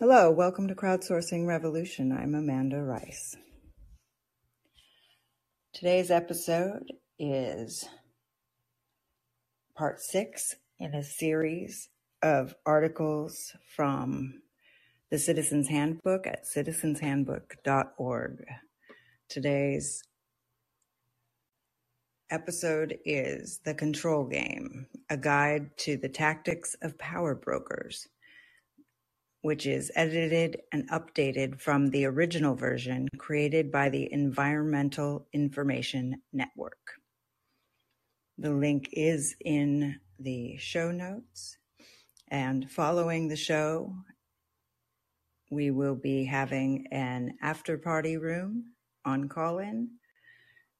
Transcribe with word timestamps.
Hello, 0.00 0.30
welcome 0.30 0.66
to 0.66 0.74
Crowdsourcing 0.74 1.46
Revolution. 1.46 2.10
I'm 2.10 2.34
Amanda 2.34 2.82
Rice. 2.82 3.36
Today's 5.74 6.10
episode 6.10 6.90
is 7.18 7.86
part 9.76 10.00
six 10.00 10.56
in 10.78 10.94
a 10.94 11.02
series 11.02 11.90
of 12.22 12.54
articles 12.64 13.52
from 13.76 14.40
the 15.10 15.18
Citizens 15.18 15.68
Handbook 15.68 16.26
at 16.26 16.46
citizenshandbook.org. 16.46 18.44
Today's 19.28 20.02
episode 22.30 22.98
is 23.04 23.60
The 23.66 23.74
Control 23.74 24.24
Game, 24.24 24.86
a 25.10 25.18
guide 25.18 25.76
to 25.80 25.98
the 25.98 26.08
tactics 26.08 26.74
of 26.80 26.96
power 26.96 27.34
brokers 27.34 28.08
which 29.42 29.66
is 29.66 29.90
edited 29.94 30.60
and 30.72 30.88
updated 30.90 31.60
from 31.60 31.88
the 31.90 32.04
original 32.04 32.54
version 32.54 33.08
created 33.18 33.72
by 33.72 33.88
the 33.88 34.12
Environmental 34.12 35.26
Information 35.32 36.20
Network. 36.32 37.00
The 38.38 38.50
link 38.50 38.88
is 38.92 39.34
in 39.44 39.98
the 40.18 40.56
show 40.58 40.90
notes. 40.90 41.56
And 42.28 42.70
following 42.70 43.28
the 43.28 43.36
show, 43.36 43.94
we 45.50 45.70
will 45.70 45.96
be 45.96 46.24
having 46.24 46.86
an 46.92 47.34
after 47.42 47.76
party 47.76 48.16
room 48.16 48.72
on 49.04 49.28
Callin. 49.28 49.90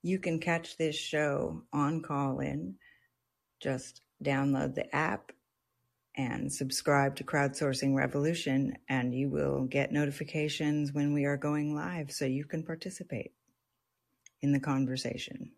You 0.03 0.19
can 0.19 0.39
catch 0.39 0.77
this 0.77 0.97
show 0.97 1.63
on 1.73 2.03
Callin. 2.03 2.77
Just 3.61 4.03
download 4.25 4.75
the 4.75 4.95
app 4.95 5.33
and 6.21 6.53
subscribe 6.53 7.17
to 7.17 7.25
Crowdsourcing 7.25 7.97
Revolution, 7.97 8.77
and 8.91 9.15
you 9.15 9.31
will 9.31 9.65
get 9.65 9.91
notifications 9.91 10.93
when 10.93 11.15
we 11.15 11.25
are 11.25 11.39
going 11.39 11.75
live 11.75 12.13
so 12.13 12.27
you 12.27 12.45
can 12.45 12.63
participate 12.63 13.33
in 14.43 14.53
the 14.53 14.61
conversation. 14.61 15.53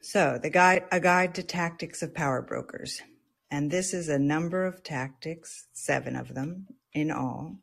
So, 0.00 0.38
the 0.40 0.50
guide, 0.50 0.84
a 0.92 1.00
guide 1.00 1.34
to 1.34 1.42
tactics 1.42 2.02
of 2.02 2.14
power 2.14 2.40
brokers. 2.40 3.02
And 3.50 3.68
this 3.68 3.92
is 3.92 4.08
a 4.08 4.18
number 4.18 4.64
of 4.64 4.84
tactics, 4.84 5.66
seven 5.72 6.14
of 6.14 6.32
them 6.32 6.68
in 6.92 7.10
all. 7.10 7.56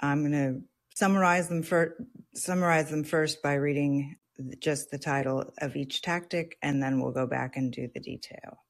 I'm 0.00 0.20
going 0.20 0.32
to 0.32 0.60
summarize 0.94 1.48
them 1.48 1.62
for, 1.62 1.96
summarize 2.34 2.90
them 2.90 3.04
first 3.04 3.42
by 3.42 3.54
reading 3.54 4.16
just 4.58 4.90
the 4.90 4.98
title 4.98 5.52
of 5.58 5.76
each 5.76 6.02
tactic, 6.02 6.58
and 6.62 6.82
then 6.82 7.00
we'll 7.00 7.12
go 7.12 7.26
back 7.26 7.56
and 7.56 7.72
do 7.72 7.88
the 7.92 8.00
detail. 8.00 8.64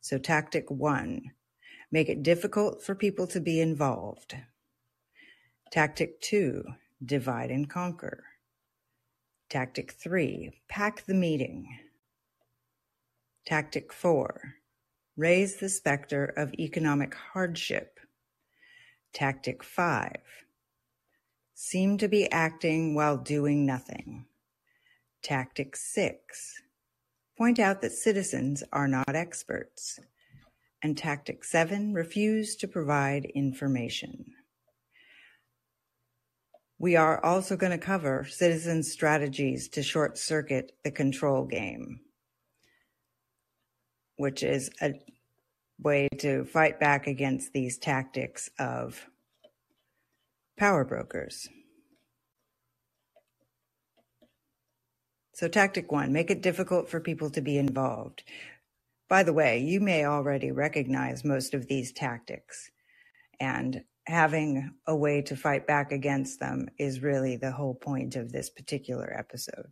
So, 0.00 0.18
tactic 0.18 0.70
one 0.70 1.32
make 1.90 2.08
it 2.08 2.22
difficult 2.22 2.82
for 2.82 2.94
people 2.94 3.26
to 3.28 3.40
be 3.40 3.60
involved. 3.60 4.36
Tactic 5.70 6.20
two 6.20 6.64
divide 7.04 7.50
and 7.50 7.68
conquer. 7.68 8.24
Tactic 9.48 9.92
three 9.92 10.52
pack 10.68 11.06
the 11.06 11.14
meeting. 11.14 11.78
Tactic 13.46 13.92
four 13.92 14.54
raise 15.16 15.56
the 15.56 15.68
specter 15.68 16.24
of 16.24 16.52
economic 16.54 17.14
hardship. 17.14 18.00
Tactic 19.12 19.62
five 19.62 20.20
seem 21.54 21.96
to 21.98 22.08
be 22.08 22.30
acting 22.30 22.94
while 22.94 23.16
doing 23.16 23.64
nothing. 23.64 24.26
Tactic 25.26 25.74
six, 25.74 26.62
point 27.36 27.58
out 27.58 27.80
that 27.82 27.90
citizens 27.90 28.62
are 28.72 28.86
not 28.86 29.16
experts. 29.16 29.98
And 30.84 30.96
tactic 30.96 31.42
seven, 31.42 31.92
refuse 31.92 32.54
to 32.54 32.68
provide 32.68 33.24
information. 33.34 34.26
We 36.78 36.94
are 36.94 37.24
also 37.24 37.56
going 37.56 37.72
to 37.72 37.84
cover 37.84 38.24
citizen 38.30 38.84
strategies 38.84 39.68
to 39.70 39.82
short 39.82 40.16
circuit 40.16 40.70
the 40.84 40.92
control 40.92 41.44
game, 41.44 42.02
which 44.18 44.44
is 44.44 44.70
a 44.80 44.94
way 45.82 46.06
to 46.18 46.44
fight 46.44 46.78
back 46.78 47.08
against 47.08 47.52
these 47.52 47.78
tactics 47.78 48.48
of 48.60 49.04
power 50.56 50.84
brokers. 50.84 51.48
So, 55.36 55.48
tactic 55.48 55.92
one 55.92 56.14
make 56.14 56.30
it 56.30 56.40
difficult 56.40 56.88
for 56.88 56.98
people 56.98 57.28
to 57.28 57.42
be 57.42 57.58
involved. 57.58 58.22
By 59.06 59.22
the 59.22 59.34
way, 59.34 59.58
you 59.58 59.80
may 59.80 60.06
already 60.06 60.50
recognize 60.50 61.26
most 61.26 61.52
of 61.52 61.66
these 61.66 61.92
tactics, 61.92 62.70
and 63.38 63.84
having 64.06 64.72
a 64.86 64.96
way 64.96 65.20
to 65.20 65.36
fight 65.36 65.66
back 65.66 65.92
against 65.92 66.40
them 66.40 66.70
is 66.78 67.02
really 67.02 67.36
the 67.36 67.50
whole 67.50 67.74
point 67.74 68.16
of 68.16 68.32
this 68.32 68.48
particular 68.48 69.12
episode. 69.14 69.66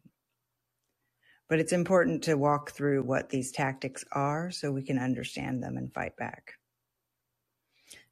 But 1.48 1.60
it's 1.60 1.72
important 1.72 2.24
to 2.24 2.34
walk 2.34 2.72
through 2.72 3.03
what 3.03 3.30
these 3.30 3.50
tactics 3.50 4.04
are 4.12 4.50
so 4.50 4.70
we 4.70 4.82
can 4.82 4.98
understand 4.98 5.62
them 5.62 5.78
and 5.78 5.94
fight 5.94 6.14
back. 6.19 6.56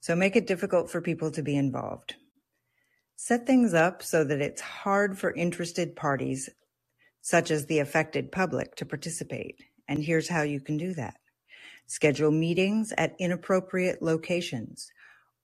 So, 0.01 0.17
make 0.17 0.37
it 0.37 0.47
difficult 0.47 0.91
for 0.91 1.03
people 1.03 1.31
to 1.33 1.43
be 1.43 1.57
involved. 1.59 2.15
Set 3.17 3.47
things 3.47 3.75
up 3.75 4.03
so 4.03 4.25
that 4.25 4.41
it's 4.41 4.63
hard 4.63 5.19
for 5.19 5.35
interested 5.35 5.95
parties 5.95 6.49
such 7.23 7.51
as 7.51 7.67
the 7.67 7.79
affected 7.79 8.31
public, 8.31 8.77
to 8.77 8.85
participate. 8.85 9.63
And 9.89 10.03
here's 10.05 10.29
how 10.29 10.43
you 10.43 10.61
can 10.61 10.77
do 10.77 10.93
that. 10.95 11.17
Schedule 11.87 12.31
meetings 12.31 12.93
at 12.99 13.15
inappropriate 13.19 14.03
locations 14.03 14.91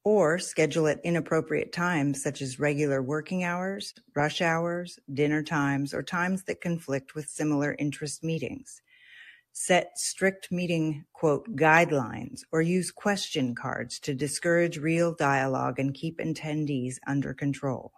or 0.04 0.38
schedule 0.38 0.88
at 0.88 1.00
inappropriate 1.04 1.72
times 1.72 2.22
such 2.22 2.40
as 2.40 2.58
regular 2.58 3.02
working 3.02 3.44
hours, 3.44 3.94
rush 4.14 4.40
hours, 4.40 4.98
dinner 5.12 5.42
times, 5.42 5.92
or 5.92 6.02
times 6.02 6.44
that 6.44 6.60
conflict 6.60 7.14
with 7.14 7.28
similar 7.28 7.76
interest 7.78 8.24
meetings. 8.24 8.80
Set 9.52 9.98
strict 9.98 10.52
meeting, 10.52 11.04
quote, 11.12 11.44
guidelines 11.56 12.40
or 12.52 12.62
use 12.62 12.90
question 12.90 13.54
cards 13.54 13.98
to 14.00 14.14
discourage 14.14 14.78
real 14.78 15.14
dialogue 15.14 15.78
and 15.78 15.94
keep 15.94 16.18
attendees 16.18 16.96
under 17.06 17.34
control. 17.34 17.92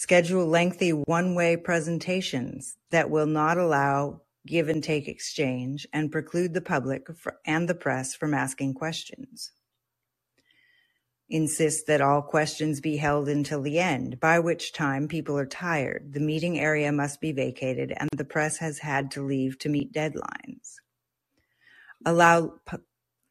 Schedule 0.00 0.46
lengthy 0.46 0.90
one-way 0.90 1.56
presentations 1.56 2.76
that 2.92 3.10
will 3.10 3.26
not 3.26 3.58
allow 3.58 4.20
give 4.46 4.68
and 4.68 4.80
take 4.80 5.08
exchange 5.08 5.88
and 5.92 6.12
preclude 6.12 6.54
the 6.54 6.60
public 6.60 7.08
and 7.44 7.68
the 7.68 7.74
press 7.74 8.14
from 8.14 8.32
asking 8.32 8.74
questions. 8.74 9.50
Insist 11.28 11.88
that 11.88 12.00
all 12.00 12.22
questions 12.22 12.80
be 12.80 12.98
held 12.98 13.28
until 13.28 13.60
the 13.60 13.80
end, 13.80 14.20
by 14.20 14.38
which 14.38 14.72
time 14.72 15.08
people 15.08 15.36
are 15.36 15.44
tired, 15.44 16.12
the 16.12 16.20
meeting 16.20 16.60
area 16.60 16.92
must 16.92 17.20
be 17.20 17.32
vacated, 17.32 17.92
and 17.96 18.08
the 18.16 18.24
press 18.24 18.58
has 18.58 18.78
had 18.78 19.10
to 19.10 19.26
leave 19.26 19.58
to 19.58 19.68
meet 19.68 19.92
deadlines. 19.92 20.76
Allow, 22.06 22.60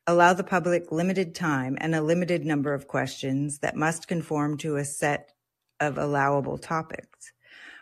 allow 0.06 0.33
the 0.33 0.44
public 0.44 0.91
limited 0.91 1.33
time 1.33 1.77
and 1.79 1.95
a 1.95 2.01
limited 2.01 2.45
number 2.45 2.73
of 2.73 2.89
questions 2.89 3.59
that 3.59 3.77
must 3.77 4.09
conform 4.09 4.57
to 4.57 4.75
a 4.75 4.83
set 4.83 5.31
of 5.79 5.97
allowable 5.97 6.57
topics, 6.57 7.31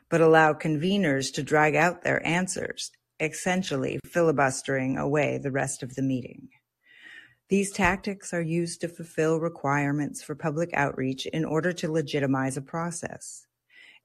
but 0.09 0.22
allow 0.22 0.53
conveners 0.53 1.33
to 1.33 1.44
drag 1.44 1.75
out 1.75 2.03
their 2.03 2.25
answers, 2.25 2.91
essentially 3.19 4.00
filibustering 4.06 4.97
away 4.97 5.38
the 5.38 5.51
rest 5.51 5.83
of 5.83 5.95
the 5.95 6.01
meeting. 6.01 6.50
These 7.47 7.72
tactics 7.72 8.33
are 8.33 8.41
used 8.41 8.81
to 8.81 8.88
fulfill 8.88 9.39
requirements 9.39 10.23
for 10.23 10.33
public 10.33 10.72
outreach 10.73 11.28
in 11.28 11.45
order 11.45 11.72
to 11.73 11.91
legitimize 11.91 12.57
a 12.57 12.61
process. 12.61 13.45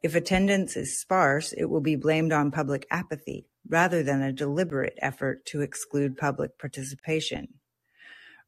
If 0.03 0.15
attendance 0.15 0.77
is 0.77 1.01
sparse, 1.01 1.53
it 1.53 1.67
will 1.67 1.81
be 1.81 1.97
blamed 1.97 2.33
on 2.33 2.51
public 2.51 2.87
apathy 2.91 3.47
rather 3.69 4.03
than 4.03 4.22
a 4.22 4.33
deliberate 4.33 4.99
effort 5.01 5.45
to 5.47 5.61
exclude 5.62 6.17
public 6.17 6.59
participation. 6.59 7.48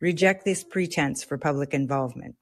Reject 0.00 0.44
this 0.44 0.64
pretense 0.64 1.22
for 1.22 1.38
public 1.38 1.72
involvement. 1.72 2.36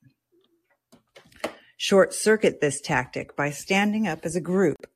Short-circuit 1.83 2.61
this 2.61 2.79
tactic 2.79 3.35
by 3.35 3.49
standing 3.49 4.07
up 4.07 4.27
as 4.27 4.37
a 4.37 4.41
group 4.43 4.87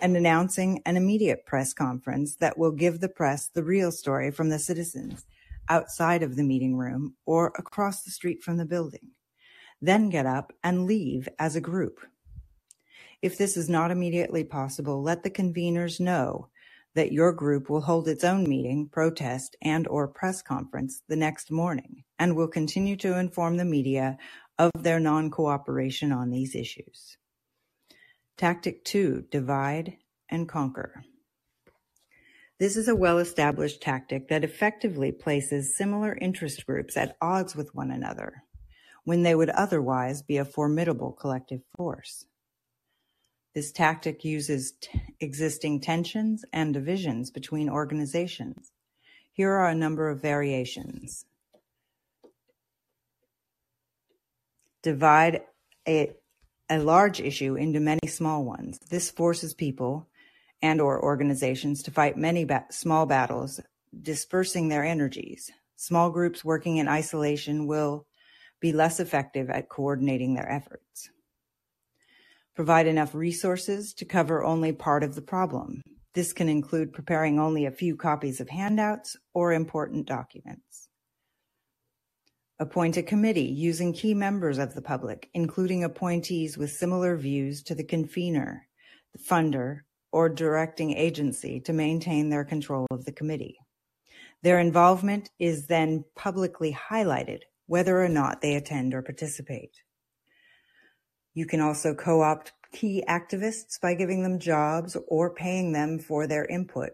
and 0.00 0.16
announcing 0.16 0.80
an 0.86 0.96
immediate 0.96 1.44
press 1.44 1.74
conference 1.74 2.36
that 2.36 2.56
will 2.56 2.70
give 2.70 3.00
the 3.00 3.10
press 3.10 3.48
the 3.48 3.62
real 3.62 3.92
story 3.92 4.30
from 4.30 4.48
the 4.48 4.58
citizens 4.58 5.26
outside 5.68 6.22
of 6.22 6.36
the 6.36 6.42
meeting 6.42 6.74
room 6.74 7.16
or 7.26 7.52
across 7.58 8.02
the 8.02 8.10
street 8.10 8.42
from 8.42 8.56
the 8.56 8.64
building. 8.64 9.10
Then 9.82 10.08
get 10.08 10.24
up 10.24 10.54
and 10.64 10.86
leave 10.86 11.28
as 11.38 11.54
a 11.54 11.60
group. 11.60 12.00
If 13.20 13.36
this 13.36 13.58
is 13.58 13.68
not 13.68 13.90
immediately 13.90 14.42
possible, 14.42 15.02
let 15.02 15.24
the 15.24 15.30
conveners 15.30 16.00
know 16.00 16.48
that 16.94 17.12
your 17.12 17.32
group 17.32 17.70
will 17.70 17.82
hold 17.82 18.08
its 18.08 18.24
own 18.24 18.48
meeting, 18.48 18.88
protest, 18.88 19.56
and 19.62 19.86
or 19.88 20.08
press 20.08 20.42
conference 20.42 21.02
the 21.08 21.16
next 21.16 21.50
morning 21.50 22.04
and 22.18 22.36
will 22.36 22.48
continue 22.48 22.96
to 22.96 23.18
inform 23.18 23.56
the 23.56 23.64
media 23.64 24.16
of 24.58 24.70
their 24.78 25.00
non-cooperation 25.00 26.12
on 26.12 26.30
these 26.30 26.54
issues. 26.54 27.16
Tactic 28.36 28.84
two, 28.84 29.24
divide 29.30 29.96
and 30.28 30.48
conquer. 30.48 31.04
This 32.58 32.76
is 32.76 32.86
a 32.86 32.94
well-established 32.94 33.82
tactic 33.82 34.28
that 34.28 34.44
effectively 34.44 35.10
places 35.10 35.76
similar 35.76 36.16
interest 36.20 36.64
groups 36.64 36.96
at 36.96 37.16
odds 37.20 37.56
with 37.56 37.74
one 37.74 37.90
another, 37.90 38.44
when 39.04 39.22
they 39.22 39.34
would 39.34 39.50
otherwise 39.50 40.22
be 40.22 40.36
a 40.36 40.44
formidable 40.44 41.12
collective 41.12 41.62
force. 41.76 42.24
This 43.54 43.72
tactic 43.72 44.24
uses 44.24 44.74
t- 44.80 45.02
existing 45.20 45.80
tensions 45.80 46.44
and 46.52 46.72
divisions 46.72 47.30
between 47.30 47.68
organizations. 47.68 48.70
Here 49.32 49.50
are 49.50 49.68
a 49.68 49.74
number 49.74 50.08
of 50.08 50.22
variations. 50.22 51.26
Divide 54.82 55.42
a, 55.86 56.12
a 56.68 56.78
large 56.78 57.20
issue 57.20 57.54
into 57.54 57.80
many 57.80 58.06
small 58.08 58.44
ones. 58.44 58.78
This 58.90 59.10
forces 59.10 59.54
people 59.54 60.08
and 60.60 60.80
or 60.80 61.02
organizations 61.02 61.82
to 61.82 61.90
fight 61.90 62.16
many 62.16 62.44
ba- 62.44 62.66
small 62.70 63.06
battles, 63.06 63.60
dispersing 64.00 64.68
their 64.68 64.84
energies. 64.84 65.50
Small 65.76 66.10
groups 66.10 66.44
working 66.44 66.76
in 66.76 66.88
isolation 66.88 67.66
will 67.66 68.06
be 68.60 68.72
less 68.72 69.00
effective 69.00 69.50
at 69.50 69.68
coordinating 69.68 70.34
their 70.34 70.50
efforts. 70.50 71.10
Provide 72.54 72.86
enough 72.86 73.14
resources 73.14 73.92
to 73.94 74.04
cover 74.04 74.44
only 74.44 74.72
part 74.72 75.02
of 75.02 75.14
the 75.14 75.22
problem. 75.22 75.82
This 76.14 76.32
can 76.32 76.48
include 76.48 76.92
preparing 76.92 77.40
only 77.40 77.64
a 77.64 77.70
few 77.70 77.96
copies 77.96 78.40
of 78.40 78.50
handouts 78.50 79.16
or 79.32 79.52
important 79.52 80.06
documents. 80.06 80.88
Appoint 82.62 82.96
a 82.96 83.02
committee 83.02 83.42
using 83.42 83.92
key 83.92 84.14
members 84.14 84.56
of 84.56 84.72
the 84.72 84.82
public, 84.82 85.28
including 85.34 85.82
appointees 85.82 86.56
with 86.56 86.70
similar 86.70 87.16
views 87.16 87.60
to 87.64 87.74
the 87.74 87.82
convener, 87.82 88.68
the 89.12 89.18
funder, 89.18 89.80
or 90.12 90.28
directing 90.28 90.96
agency 90.96 91.58
to 91.58 91.72
maintain 91.72 92.30
their 92.30 92.44
control 92.44 92.86
of 92.92 93.04
the 93.04 93.10
committee. 93.10 93.58
Their 94.42 94.60
involvement 94.60 95.28
is 95.40 95.66
then 95.66 96.04
publicly 96.14 96.72
highlighted, 96.88 97.40
whether 97.66 98.00
or 98.00 98.08
not 98.08 98.42
they 98.42 98.54
attend 98.54 98.94
or 98.94 99.02
participate. 99.02 99.82
You 101.34 101.46
can 101.46 101.60
also 101.60 101.96
co-opt 101.96 102.52
key 102.72 103.02
activists 103.08 103.80
by 103.80 103.94
giving 103.94 104.22
them 104.22 104.38
jobs 104.38 104.96
or 105.08 105.34
paying 105.34 105.72
them 105.72 105.98
for 105.98 106.28
their 106.28 106.44
input. 106.44 106.92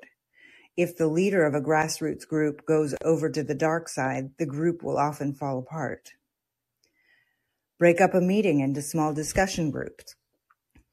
If 0.79 0.97
the 0.97 1.09
leader 1.09 1.45
of 1.45 1.57
a 1.57 1.61
grassroots 1.61 2.25
group 2.25 2.65
goes 2.65 2.95
over 3.03 3.29
to 3.31 3.43
the 3.43 3.57
dark 3.57 3.89
side, 3.89 4.31
the 4.39 4.47
group 4.47 4.85
will 4.85 4.97
often 4.97 5.35
fall 5.35 5.59
apart. 5.59 6.13
Break 7.81 8.01
up 8.01 8.15
a 8.15 8.21
meeting 8.21 8.61
into 8.61 8.81
small 8.81 9.13
discussion 9.13 9.73
groups. 9.73 10.15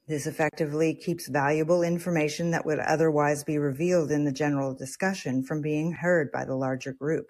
This 0.08 0.26
effectively 0.26 0.96
keeps 0.96 1.28
valuable 1.28 1.84
information 1.84 2.50
that 2.50 2.66
would 2.66 2.80
otherwise 2.80 3.44
be 3.44 3.60
revealed 3.60 4.10
in 4.10 4.26
the 4.26 4.32
general 4.32 4.74
discussion 4.74 5.44
from 5.44 5.62
being 5.62 5.92
heard 5.92 6.32
by 6.32 6.46
the 6.46 6.56
larger 6.56 6.94
group, 6.94 7.28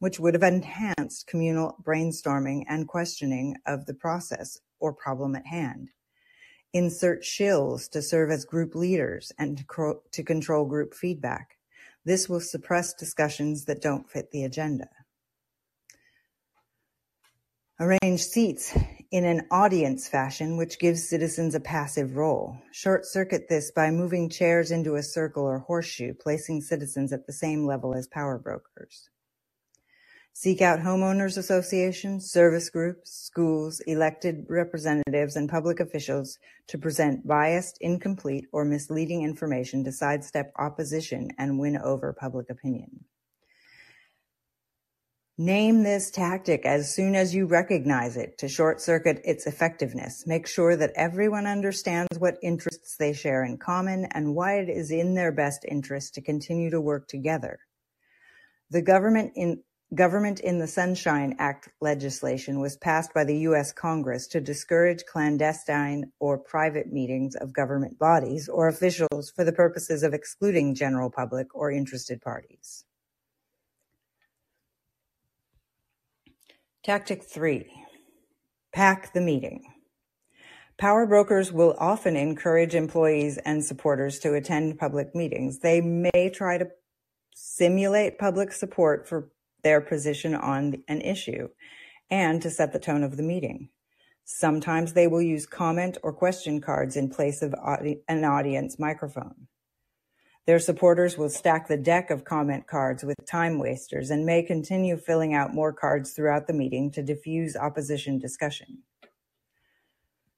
which 0.00 0.18
would 0.18 0.34
have 0.34 0.42
enhanced 0.42 1.28
communal 1.28 1.76
brainstorming 1.84 2.64
and 2.68 2.88
questioning 2.88 3.54
of 3.64 3.86
the 3.86 3.94
process 3.94 4.58
or 4.80 4.92
problem 4.92 5.36
at 5.36 5.46
hand. 5.46 5.90
Insert 6.72 7.22
shills 7.22 7.88
to 7.90 8.02
serve 8.02 8.32
as 8.32 8.44
group 8.44 8.74
leaders 8.74 9.30
and 9.38 9.64
to, 10.10 10.22
control 10.24 10.64
group 10.64 10.94
feedback. 10.94 11.58
This 12.04 12.28
will 12.28 12.40
suppress 12.40 12.94
discussions 12.94 13.64
that 13.66 13.82
don't 13.82 14.10
fit 14.10 14.30
the 14.30 14.44
agenda. 14.44 14.88
Arrange 17.78 18.22
seats 18.22 18.76
in 19.10 19.24
an 19.24 19.46
audience 19.50 20.06
fashion 20.06 20.56
which 20.56 20.78
gives 20.78 21.08
citizens 21.08 21.54
a 21.54 21.60
passive 21.60 22.16
role. 22.16 22.56
Short-circuit 22.72 23.48
this 23.48 23.70
by 23.70 23.90
moving 23.90 24.28
chairs 24.28 24.70
into 24.70 24.96
a 24.96 25.02
circle 25.02 25.44
or 25.44 25.60
horseshoe, 25.60 26.14
placing 26.14 26.60
citizens 26.60 27.12
at 27.12 27.26
the 27.26 27.32
same 27.32 27.66
level 27.66 27.94
as 27.94 28.06
power 28.06 28.38
brokers. 28.38 29.08
Seek 30.32 30.62
out 30.62 30.78
homeowners 30.78 31.36
associations, 31.36 32.30
service 32.30 32.70
groups, 32.70 33.10
schools, 33.12 33.80
elected 33.80 34.46
representatives, 34.48 35.36
and 35.36 35.50
public 35.50 35.80
officials 35.80 36.38
to 36.68 36.78
present 36.78 37.26
biased, 37.26 37.76
incomplete, 37.80 38.46
or 38.52 38.64
misleading 38.64 39.22
information 39.22 39.84
to 39.84 39.92
sidestep 39.92 40.52
opposition 40.58 41.30
and 41.36 41.58
win 41.58 41.76
over 41.76 42.12
public 42.12 42.48
opinion. 42.48 43.04
Name 45.36 45.82
this 45.82 46.10
tactic 46.10 46.66
as 46.66 46.94
soon 46.94 47.14
as 47.14 47.34
you 47.34 47.46
recognize 47.46 48.16
it 48.16 48.36
to 48.38 48.48
short-circuit 48.48 49.22
its 49.24 49.46
effectiveness. 49.46 50.26
Make 50.26 50.46
sure 50.46 50.76
that 50.76 50.92
everyone 50.94 51.46
understands 51.46 52.18
what 52.18 52.36
interests 52.42 52.96
they 52.98 53.14
share 53.14 53.42
in 53.44 53.56
common 53.56 54.06
and 54.12 54.34
why 54.34 54.58
it 54.58 54.68
is 54.68 54.90
in 54.90 55.14
their 55.14 55.32
best 55.32 55.64
interest 55.66 56.14
to 56.14 56.22
continue 56.22 56.70
to 56.70 56.80
work 56.80 57.08
together. 57.08 57.58
The 58.70 58.82
Government 58.82 59.32
in 59.34 59.62
Government 59.92 60.38
in 60.38 60.60
the 60.60 60.68
Sunshine 60.68 61.34
Act 61.40 61.68
legislation 61.80 62.60
was 62.60 62.76
passed 62.76 63.12
by 63.12 63.24
the 63.24 63.38
U.S. 63.38 63.72
Congress 63.72 64.28
to 64.28 64.40
discourage 64.40 65.04
clandestine 65.04 66.12
or 66.20 66.38
private 66.38 66.92
meetings 66.92 67.34
of 67.34 67.52
government 67.52 67.98
bodies 67.98 68.48
or 68.48 68.68
officials 68.68 69.32
for 69.34 69.42
the 69.42 69.52
purposes 69.52 70.04
of 70.04 70.14
excluding 70.14 70.76
general 70.76 71.10
public 71.10 71.52
or 71.56 71.72
interested 71.72 72.22
parties. 72.22 72.84
Tactic 76.84 77.24
three, 77.24 77.66
pack 78.72 79.12
the 79.12 79.20
meeting. 79.20 79.64
Power 80.78 81.04
brokers 81.04 81.50
will 81.52 81.74
often 81.78 82.14
encourage 82.14 82.76
employees 82.76 83.38
and 83.38 83.64
supporters 83.64 84.20
to 84.20 84.34
attend 84.34 84.78
public 84.78 85.16
meetings. 85.16 85.58
They 85.58 85.80
may 85.80 86.30
try 86.32 86.58
to 86.58 86.68
simulate 87.34 88.18
public 88.18 88.52
support 88.52 89.08
for 89.08 89.30
their 89.62 89.80
position 89.80 90.34
on 90.34 90.82
an 90.88 91.00
issue 91.00 91.48
and 92.10 92.42
to 92.42 92.50
set 92.50 92.72
the 92.72 92.78
tone 92.78 93.02
of 93.02 93.16
the 93.16 93.22
meeting. 93.22 93.68
Sometimes 94.24 94.92
they 94.92 95.06
will 95.06 95.22
use 95.22 95.46
comment 95.46 95.98
or 96.02 96.12
question 96.12 96.60
cards 96.60 96.96
in 96.96 97.10
place 97.10 97.42
of 97.42 97.54
an 98.08 98.24
audience 98.24 98.78
microphone. 98.78 99.48
Their 100.46 100.58
supporters 100.58 101.18
will 101.18 101.28
stack 101.28 101.68
the 101.68 101.76
deck 101.76 102.10
of 102.10 102.24
comment 102.24 102.66
cards 102.66 103.04
with 103.04 103.16
time 103.26 103.58
wasters 103.58 104.10
and 104.10 104.24
may 104.24 104.42
continue 104.42 104.96
filling 104.96 105.34
out 105.34 105.54
more 105.54 105.72
cards 105.72 106.12
throughout 106.12 106.46
the 106.46 106.52
meeting 106.52 106.90
to 106.92 107.02
diffuse 107.02 107.56
opposition 107.56 108.18
discussion. 108.18 108.82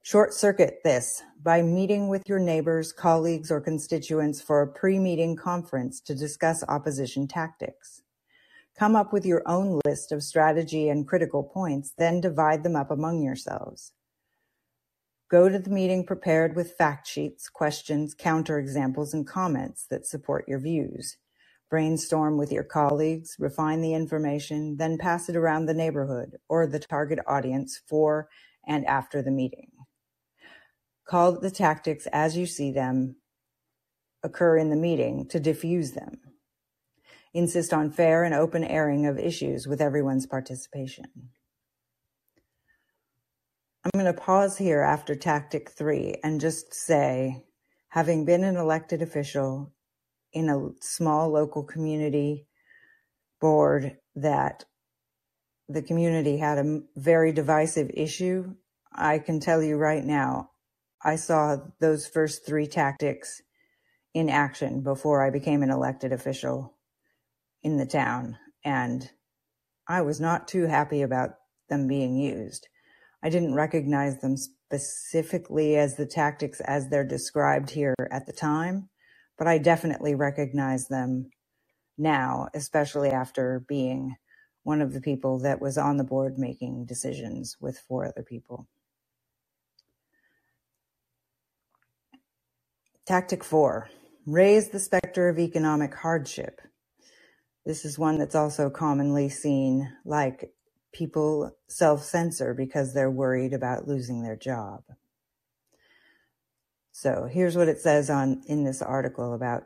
Short 0.04 0.34
circuit 0.34 0.80
this 0.82 1.22
by 1.40 1.62
meeting 1.62 2.08
with 2.08 2.28
your 2.28 2.40
neighbors, 2.40 2.92
colleagues, 2.92 3.52
or 3.52 3.60
constituents 3.60 4.42
for 4.42 4.60
a 4.60 4.66
pre-meeting 4.66 5.36
conference 5.36 6.00
to 6.00 6.14
discuss 6.14 6.64
opposition 6.66 7.28
tactics. 7.28 8.01
Come 8.78 8.96
up 8.96 9.12
with 9.12 9.26
your 9.26 9.42
own 9.46 9.80
list 9.84 10.12
of 10.12 10.22
strategy 10.22 10.88
and 10.88 11.06
critical 11.06 11.42
points, 11.42 11.92
then 11.96 12.20
divide 12.20 12.62
them 12.62 12.76
up 12.76 12.90
among 12.90 13.22
yourselves. 13.22 13.92
Go 15.30 15.48
to 15.48 15.58
the 15.58 15.70
meeting 15.70 16.04
prepared 16.04 16.56
with 16.56 16.76
fact 16.76 17.06
sheets, 17.06 17.48
questions, 17.48 18.14
counterexamples, 18.14 19.14
and 19.14 19.26
comments 19.26 19.86
that 19.88 20.06
support 20.06 20.46
your 20.46 20.58
views. 20.58 21.16
Brainstorm 21.70 22.36
with 22.36 22.52
your 22.52 22.64
colleagues, 22.64 23.36
refine 23.38 23.80
the 23.80 23.94
information, 23.94 24.76
then 24.76 24.98
pass 24.98 25.30
it 25.30 25.36
around 25.36 25.64
the 25.64 25.74
neighborhood 25.74 26.36
or 26.48 26.66
the 26.66 26.78
target 26.78 27.18
audience 27.26 27.80
for 27.88 28.28
and 28.66 28.84
after 28.84 29.22
the 29.22 29.30
meeting. 29.30 29.70
Call 31.06 31.40
the 31.40 31.50
tactics 31.50 32.06
as 32.12 32.36
you 32.36 32.44
see 32.44 32.70
them 32.70 33.16
occur 34.22 34.58
in 34.58 34.70
the 34.70 34.76
meeting 34.76 35.26
to 35.28 35.40
diffuse 35.40 35.92
them. 35.92 36.20
Insist 37.34 37.72
on 37.72 37.90
fair 37.90 38.24
and 38.24 38.34
open 38.34 38.62
airing 38.62 39.06
of 39.06 39.18
issues 39.18 39.66
with 39.66 39.80
everyone's 39.80 40.26
participation. 40.26 41.06
I'm 43.84 43.90
going 43.94 44.04
to 44.04 44.20
pause 44.20 44.58
here 44.58 44.80
after 44.80 45.14
tactic 45.14 45.70
three 45.70 46.16
and 46.22 46.40
just 46.40 46.74
say, 46.74 47.42
having 47.88 48.24
been 48.24 48.44
an 48.44 48.56
elected 48.56 49.02
official 49.02 49.72
in 50.32 50.48
a 50.48 50.70
small 50.80 51.30
local 51.30 51.64
community 51.64 52.46
board 53.40 53.96
that 54.14 54.64
the 55.68 55.82
community 55.82 56.36
had 56.36 56.58
a 56.58 56.80
very 56.96 57.32
divisive 57.32 57.90
issue, 57.94 58.54
I 58.92 59.18
can 59.18 59.40
tell 59.40 59.62
you 59.62 59.76
right 59.76 60.04
now, 60.04 60.50
I 61.02 61.16
saw 61.16 61.56
those 61.80 62.06
first 62.06 62.46
three 62.46 62.66
tactics 62.66 63.40
in 64.14 64.28
action 64.28 64.82
before 64.82 65.26
I 65.26 65.30
became 65.30 65.62
an 65.62 65.70
elected 65.70 66.12
official 66.12 66.76
in 67.62 67.76
the 67.76 67.86
town. 67.86 68.38
And 68.64 69.10
I 69.88 70.02
was 70.02 70.20
not 70.20 70.48
too 70.48 70.66
happy 70.66 71.02
about 71.02 71.30
them 71.68 71.86
being 71.86 72.16
used. 72.16 72.68
I 73.22 73.30
didn't 73.30 73.54
recognize 73.54 74.20
them 74.20 74.36
specifically 74.36 75.76
as 75.76 75.96
the 75.96 76.06
tactics 76.06 76.60
as 76.60 76.88
they're 76.88 77.06
described 77.06 77.70
here 77.70 77.94
at 78.10 78.26
the 78.26 78.32
time, 78.32 78.88
but 79.38 79.46
I 79.46 79.58
definitely 79.58 80.14
recognize 80.14 80.88
them 80.88 81.30
now, 81.96 82.48
especially 82.54 83.10
after 83.10 83.64
being 83.68 84.16
one 84.64 84.80
of 84.80 84.92
the 84.92 85.00
people 85.00 85.40
that 85.40 85.60
was 85.60 85.76
on 85.78 85.96
the 85.96 86.04
board 86.04 86.38
making 86.38 86.86
decisions 86.86 87.56
with 87.60 87.78
four 87.88 88.06
other 88.06 88.22
people. 88.22 88.66
Tactic 93.06 93.42
four 93.42 93.88
raise 94.26 94.70
the 94.70 94.78
specter 94.78 95.28
of 95.28 95.38
economic 95.38 95.94
hardship. 95.94 96.60
This 97.64 97.84
is 97.84 97.98
one 97.98 98.18
that's 98.18 98.34
also 98.34 98.70
commonly 98.70 99.28
seen 99.28 99.92
like 100.04 100.52
people 100.92 101.56
self 101.68 102.02
censor 102.02 102.54
because 102.54 102.92
they're 102.92 103.10
worried 103.10 103.52
about 103.52 103.86
losing 103.86 104.22
their 104.22 104.36
job. 104.36 104.82
So 106.92 107.28
here's 107.30 107.56
what 107.56 107.68
it 107.68 107.80
says 107.80 108.10
on 108.10 108.42
in 108.46 108.64
this 108.64 108.82
article 108.82 109.34
about 109.34 109.64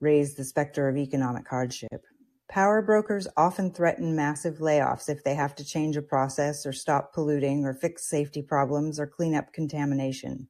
raise 0.00 0.34
the 0.34 0.44
specter 0.44 0.88
of 0.88 0.96
economic 0.96 1.48
hardship. 1.48 2.04
Power 2.48 2.82
brokers 2.82 3.26
often 3.36 3.72
threaten 3.72 4.14
massive 4.14 4.58
layoffs 4.58 5.08
if 5.08 5.24
they 5.24 5.34
have 5.34 5.54
to 5.56 5.64
change 5.64 5.96
a 5.96 6.02
process 6.02 6.64
or 6.64 6.72
stop 6.72 7.12
polluting 7.12 7.64
or 7.64 7.74
fix 7.74 8.08
safety 8.08 8.42
problems 8.42 9.00
or 9.00 9.06
clean 9.06 9.34
up 9.34 9.52
contamination. 9.52 10.48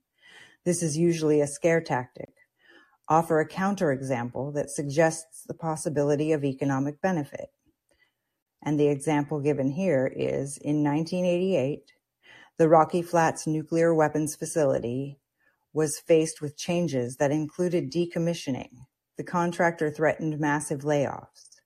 This 0.64 0.82
is 0.82 0.98
usually 0.98 1.40
a 1.40 1.46
scare 1.46 1.80
tactic. 1.80 2.35
Offer 3.08 3.40
a 3.40 3.48
counterexample 3.48 4.54
that 4.54 4.70
suggests 4.70 5.44
the 5.46 5.54
possibility 5.54 6.32
of 6.32 6.44
economic 6.44 7.00
benefit. 7.00 7.50
And 8.62 8.80
the 8.80 8.88
example 8.88 9.40
given 9.40 9.70
here 9.70 10.06
is 10.06 10.58
in 10.58 10.82
1988, 10.82 11.92
the 12.58 12.68
Rocky 12.68 13.02
Flats 13.02 13.46
nuclear 13.46 13.94
weapons 13.94 14.34
facility 14.34 15.20
was 15.72 16.00
faced 16.00 16.40
with 16.40 16.56
changes 16.56 17.16
that 17.16 17.30
included 17.30 17.92
decommissioning. 17.92 18.70
The 19.18 19.24
contractor 19.24 19.90
threatened 19.90 20.40
massive 20.40 20.80
layoffs. 20.80 21.60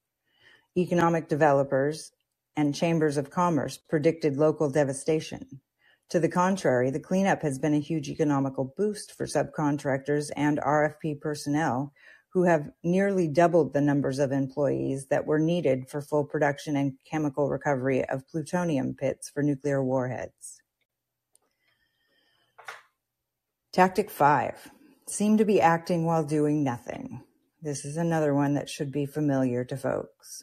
Economic 0.76 1.28
developers 1.28 2.12
and 2.56 2.74
chambers 2.74 3.16
of 3.16 3.30
commerce 3.30 3.78
predicted 3.78 4.36
local 4.36 4.70
devastation. 4.70 5.60
To 6.10 6.18
the 6.18 6.28
contrary, 6.28 6.90
the 6.90 6.98
cleanup 6.98 7.40
has 7.42 7.60
been 7.60 7.74
a 7.74 7.78
huge 7.78 8.08
economical 8.08 8.74
boost 8.76 9.12
for 9.12 9.26
subcontractors 9.26 10.30
and 10.34 10.58
RFP 10.58 11.20
personnel 11.20 11.92
who 12.30 12.42
have 12.44 12.70
nearly 12.82 13.28
doubled 13.28 13.72
the 13.72 13.80
numbers 13.80 14.18
of 14.18 14.32
employees 14.32 15.06
that 15.06 15.24
were 15.24 15.38
needed 15.38 15.88
for 15.88 16.02
full 16.02 16.24
production 16.24 16.76
and 16.76 16.94
chemical 17.08 17.48
recovery 17.48 18.04
of 18.08 18.26
plutonium 18.28 18.94
pits 18.94 19.30
for 19.30 19.42
nuclear 19.44 19.84
warheads. 19.84 20.60
Tactic 23.72 24.10
5. 24.10 24.68
Seem 25.06 25.38
to 25.38 25.44
be 25.44 25.60
acting 25.60 26.04
while 26.04 26.24
doing 26.24 26.64
nothing. 26.64 27.22
This 27.62 27.84
is 27.84 27.96
another 27.96 28.34
one 28.34 28.54
that 28.54 28.68
should 28.68 28.90
be 28.90 29.06
familiar 29.06 29.64
to 29.64 29.76
folks. 29.76 30.42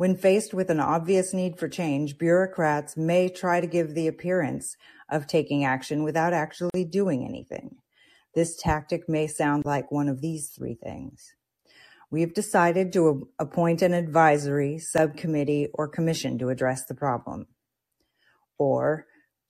When 0.00 0.16
faced 0.16 0.54
with 0.54 0.70
an 0.70 0.80
obvious 0.80 1.34
need 1.34 1.58
for 1.58 1.68
change, 1.68 2.16
bureaucrats 2.16 2.96
may 2.96 3.28
try 3.28 3.60
to 3.60 3.66
give 3.66 3.92
the 3.92 4.06
appearance 4.06 4.78
of 5.10 5.26
taking 5.26 5.62
action 5.62 6.04
without 6.04 6.32
actually 6.32 6.86
doing 6.86 7.22
anything. 7.22 7.76
This 8.34 8.56
tactic 8.56 9.10
may 9.10 9.26
sound 9.26 9.66
like 9.66 9.92
one 9.92 10.08
of 10.08 10.22
these 10.22 10.48
three 10.48 10.72
things. 10.72 11.34
We 12.10 12.22
have 12.22 12.32
decided 12.32 12.94
to 12.94 13.28
appoint 13.38 13.82
an 13.82 13.92
advisory, 13.92 14.78
subcommittee, 14.78 15.68
or 15.74 15.86
commission 15.86 16.38
to 16.38 16.48
address 16.48 16.86
the 16.86 16.94
problem. 16.94 17.48
Or, 18.56 19.04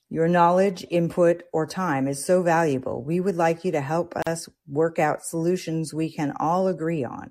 your 0.08 0.26
knowledge, 0.26 0.84
input, 0.90 1.44
or 1.52 1.64
time 1.64 2.08
is 2.08 2.26
so 2.26 2.42
valuable, 2.42 3.04
we 3.04 3.20
would 3.20 3.36
like 3.36 3.64
you 3.64 3.70
to 3.70 3.80
help 3.80 4.14
us 4.26 4.48
work 4.66 4.98
out 4.98 5.22
solutions 5.22 5.94
we 5.94 6.10
can 6.10 6.32
all 6.40 6.66
agree 6.66 7.04
on 7.04 7.30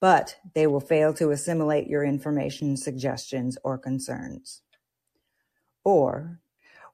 but 0.00 0.36
they 0.54 0.66
will 0.66 0.80
fail 0.80 1.14
to 1.14 1.30
assimilate 1.30 1.88
your 1.88 2.04
information, 2.04 2.76
suggestions, 2.76 3.56
or 3.64 3.78
concerns. 3.78 4.62
Or, 5.84 6.40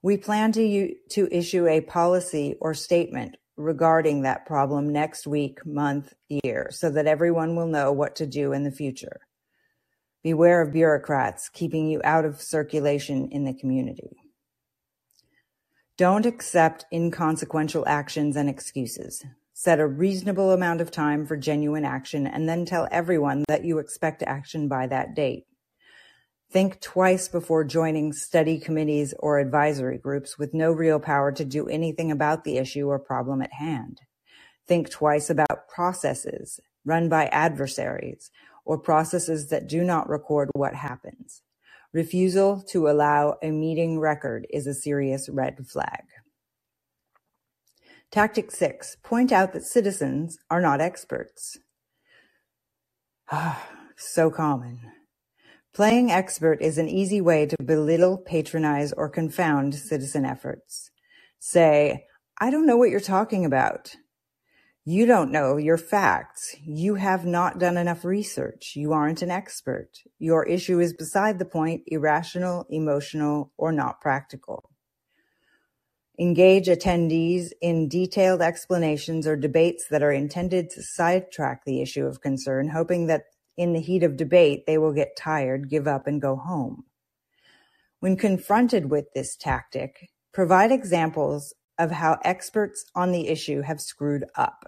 we 0.01 0.17
plan 0.17 0.51
to, 0.53 0.93
to 1.11 1.27
issue 1.31 1.67
a 1.67 1.81
policy 1.81 2.55
or 2.59 2.73
statement 2.73 3.37
regarding 3.55 4.21
that 4.21 4.45
problem 4.45 4.91
next 4.91 5.27
week, 5.27 5.65
month, 5.65 6.13
year, 6.29 6.69
so 6.71 6.89
that 6.89 7.07
everyone 7.07 7.55
will 7.55 7.67
know 7.67 7.91
what 7.91 8.15
to 8.17 8.25
do 8.25 8.51
in 8.51 8.63
the 8.63 8.71
future. 8.71 9.21
Beware 10.23 10.61
of 10.61 10.71
bureaucrats 10.71 11.49
keeping 11.49 11.87
you 11.87 12.01
out 12.03 12.25
of 12.25 12.41
circulation 12.41 13.29
in 13.31 13.43
the 13.43 13.53
community. 13.53 14.17
Don't 15.97 16.25
accept 16.25 16.85
inconsequential 16.91 17.87
actions 17.87 18.35
and 18.35 18.49
excuses. 18.49 19.23
Set 19.53 19.79
a 19.79 19.87
reasonable 19.87 20.51
amount 20.51 20.81
of 20.81 20.89
time 20.89 21.25
for 21.25 21.37
genuine 21.37 21.85
action 21.85 22.25
and 22.25 22.49
then 22.49 22.65
tell 22.65 22.87
everyone 22.91 23.43
that 23.47 23.63
you 23.63 23.77
expect 23.77 24.23
action 24.23 24.67
by 24.67 24.87
that 24.87 25.15
date. 25.15 25.45
Think 26.51 26.81
twice 26.81 27.27
before 27.27 27.63
joining 27.63 28.13
study 28.13 28.59
committees 28.59 29.13
or 29.19 29.39
advisory 29.39 29.97
groups 29.97 30.37
with 30.37 30.53
no 30.53 30.71
real 30.71 30.99
power 30.99 31.31
to 31.31 31.45
do 31.45 31.67
anything 31.67 32.11
about 32.11 32.43
the 32.43 32.57
issue 32.57 32.87
or 32.87 32.99
problem 32.99 33.41
at 33.41 33.53
hand. 33.53 34.01
Think 34.67 34.89
twice 34.89 35.29
about 35.29 35.67
processes 35.67 36.59
run 36.85 37.09
by 37.09 37.25
adversaries 37.27 38.31
or 38.65 38.77
processes 38.77 39.49
that 39.49 39.67
do 39.67 39.83
not 39.83 40.09
record 40.09 40.49
what 40.53 40.75
happens. 40.75 41.41
Refusal 41.91 42.61
to 42.69 42.89
allow 42.89 43.37
a 43.43 43.51
meeting 43.51 43.99
record 43.99 44.47
is 44.49 44.65
a 44.65 44.73
serious 44.73 45.29
red 45.29 45.67
flag. 45.67 46.03
Tactic 48.13 48.51
six, 48.51 48.95
point 49.03 49.31
out 49.31 49.53
that 49.53 49.63
citizens 49.63 50.37
are 50.47 50.61
not 50.61 50.79
experts. 50.79 51.57
Ah, 53.31 53.67
so 53.97 54.29
common. 54.29 54.81
Playing 55.73 56.11
expert 56.11 56.61
is 56.61 56.77
an 56.77 56.87
easy 56.87 57.19
way 57.21 57.47
to 57.47 57.55
belittle, 57.65 58.19
patronize, 58.19 58.93
or 58.93 59.09
confound 59.09 59.73
citizen 59.73 60.25
efforts. 60.25 60.91
Say, 61.39 62.05
I 62.39 62.51
don't 62.51 62.67
know 62.67 62.77
what 62.77 62.91
you're 62.91 62.99
talking 62.99 63.45
about. 63.45 63.95
You 64.85 65.07
don't 65.07 65.31
know 65.31 65.57
your 65.57 65.79
facts. 65.79 66.55
You 66.63 66.93
have 66.93 67.25
not 67.25 67.57
done 67.57 67.77
enough 67.77 68.05
research. 68.05 68.73
You 68.75 68.93
aren't 68.93 69.23
an 69.23 69.31
expert. 69.31 69.89
Your 70.19 70.45
issue 70.45 70.79
is 70.79 70.93
beside 70.93 71.39
the 71.39 71.45
point, 71.45 71.81
irrational, 71.87 72.67
emotional, 72.69 73.51
or 73.57 73.71
not 73.71 74.01
practical. 74.01 74.69
Engage 76.19 76.67
attendees 76.67 77.51
in 77.59 77.89
detailed 77.89 78.41
explanations 78.41 79.25
or 79.25 79.35
debates 79.35 79.87
that 79.89 80.03
are 80.03 80.11
intended 80.11 80.69
to 80.69 80.83
sidetrack 80.83 81.65
the 81.65 81.81
issue 81.81 82.05
of 82.05 82.21
concern, 82.21 82.69
hoping 82.69 83.07
that 83.07 83.23
in 83.57 83.73
the 83.73 83.81
heat 83.81 84.03
of 84.03 84.15
debate 84.15 84.65
they 84.67 84.77
will 84.77 84.93
get 84.93 85.17
tired, 85.17 85.69
give 85.69 85.87
up, 85.87 86.05
and 86.05 86.21
go 86.21 86.35
home. 86.35 86.83
When 87.99 88.15
confronted 88.15 88.91
with 88.91 89.05
this 89.15 89.35
tactic, 89.35 90.09
provide 90.33 90.71
examples 90.71 91.53
of 91.79 91.89
how 91.89 92.19
experts 92.23 92.85
on 92.93 93.11
the 93.11 93.27
issue 93.27 93.61
have 93.61 93.81
screwed 93.81 94.25
up. 94.35 94.65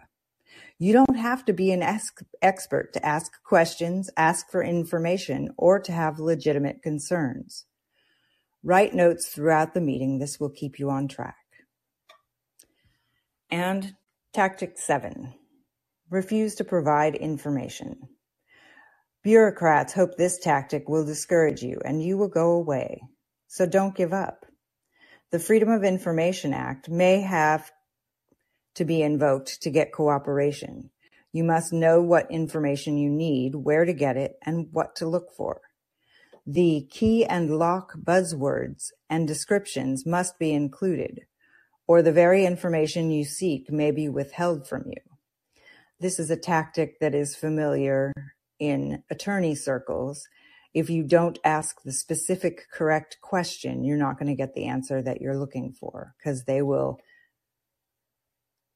You 0.79 0.93
don't 0.93 1.17
have 1.17 1.45
to 1.45 1.53
be 1.53 1.71
an 1.71 1.83
ex- 1.83 2.11
expert 2.41 2.91
to 2.93 3.05
ask 3.05 3.31
questions, 3.43 4.09
ask 4.17 4.49
for 4.49 4.63
information, 4.63 5.49
or 5.57 5.79
to 5.79 5.91
have 5.91 6.19
legitimate 6.19 6.81
concerns. 6.81 7.65
Write 8.67 8.95
notes 8.95 9.27
throughout 9.27 9.75
the 9.75 9.79
meeting. 9.79 10.17
This 10.17 10.39
will 10.39 10.49
keep 10.49 10.79
you 10.79 10.89
on 10.89 11.07
track. 11.07 11.35
And 13.51 13.93
tactic 14.33 14.79
seven, 14.79 15.35
refuse 16.09 16.55
to 16.55 16.63
provide 16.63 17.13
information. 17.13 18.09
Bureaucrats 19.21 19.93
hope 19.93 20.15
this 20.15 20.39
tactic 20.39 20.89
will 20.89 21.05
discourage 21.05 21.61
you 21.61 21.79
and 21.85 22.03
you 22.03 22.17
will 22.17 22.27
go 22.27 22.53
away. 22.53 23.03
So 23.47 23.67
don't 23.67 23.95
give 23.95 24.13
up. 24.13 24.47
The 25.31 25.37
Freedom 25.37 25.69
of 25.69 25.83
Information 25.83 26.51
Act 26.51 26.89
may 26.89 27.21
have 27.21 27.71
to 28.75 28.83
be 28.83 29.03
invoked 29.03 29.61
to 29.61 29.69
get 29.69 29.93
cooperation. 29.93 30.89
You 31.31 31.43
must 31.43 31.71
know 31.71 32.01
what 32.01 32.31
information 32.31 32.97
you 32.97 33.11
need, 33.11 33.53
where 33.53 33.85
to 33.85 33.93
get 33.93 34.17
it, 34.17 34.37
and 34.43 34.69
what 34.71 34.95
to 34.95 35.07
look 35.07 35.35
for. 35.37 35.61
The 36.47 36.87
key 36.91 37.25
and 37.25 37.57
lock 37.57 37.93
buzzwords 37.97 38.91
and 39.09 39.27
descriptions 39.27 40.05
must 40.05 40.37
be 40.37 40.53
included, 40.53 41.21
or 41.87 42.03
the 42.03 42.11
very 42.11 42.45
information 42.45 43.09
you 43.09 43.25
seek 43.25 43.71
may 43.71 43.89
be 43.89 44.07
withheld 44.07 44.67
from 44.67 44.83
you. 44.85 45.01
This 45.99 46.19
is 46.19 46.29
a 46.29 46.37
tactic 46.37 46.99
that 46.99 47.15
is 47.15 47.35
familiar 47.35 48.13
in 48.59 49.03
attorney 49.09 49.55
circles. 49.55 50.27
If 50.71 50.87
you 50.87 51.03
don't 51.03 51.39
ask 51.43 51.81
the 51.83 51.91
specific 51.91 52.67
correct 52.71 53.17
question, 53.21 53.83
you're 53.83 53.97
not 53.97 54.19
going 54.19 54.27
to 54.27 54.35
get 54.35 54.53
the 54.53 54.65
answer 54.65 55.01
that 55.01 55.21
you're 55.21 55.39
looking 55.39 55.71
for 55.71 56.13
because 56.19 56.43
they 56.43 56.61
will 56.61 56.99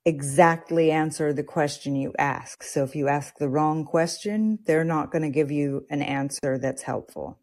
exactly 0.05 0.89
answer 0.89 1.33
the 1.33 1.43
question 1.43 1.95
you 1.95 2.13
ask. 2.17 2.63
So 2.63 2.83
if 2.83 2.95
you 2.95 3.09
ask 3.09 3.37
the 3.37 3.49
wrong 3.49 3.85
question, 3.85 4.57
they're 4.65 4.83
not 4.83 5.11
going 5.11 5.21
to 5.21 5.29
give 5.29 5.51
you 5.51 5.85
an 5.91 6.01
answer 6.01 6.57
that's 6.57 6.81
helpful. 6.81 7.37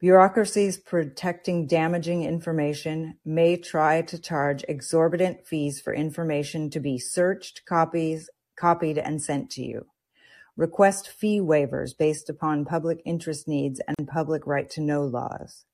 Bureaucracies 0.00 0.78
protecting 0.78 1.66
damaging 1.66 2.24
information 2.24 3.18
may 3.22 3.56
try 3.56 4.00
to 4.00 4.18
charge 4.18 4.64
exorbitant 4.66 5.46
fees 5.46 5.78
for 5.78 5.92
information 5.92 6.70
to 6.70 6.80
be 6.80 6.98
searched, 6.98 7.66
copies, 7.66 8.30
copied, 8.56 8.96
and 8.96 9.20
sent 9.20 9.50
to 9.50 9.62
you. 9.62 9.86
Request 10.56 11.08
fee 11.08 11.38
waivers 11.38 11.96
based 11.96 12.30
upon 12.30 12.64
public 12.64 13.02
interest 13.04 13.46
needs 13.46 13.78
and 13.86 14.08
public 14.08 14.46
right 14.46 14.70
to 14.70 14.80
know 14.80 15.02
laws. 15.02 15.66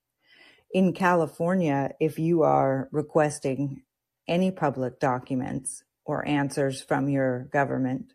In 0.73 0.93
California, 0.93 1.93
if 2.01 2.19
you 2.19 2.43
are 2.43 2.89
requesting 2.91 3.83
any 4.27 4.51
public 4.51 4.99
documents 4.99 5.85
or 6.05 6.27
answers 6.27 6.83
from 6.83 7.09
your 7.09 7.45
government. 7.53 8.13